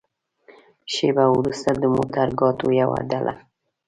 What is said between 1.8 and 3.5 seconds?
د موترګاټو يوه ډله.